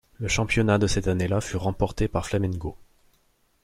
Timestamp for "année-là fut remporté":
1.07-2.07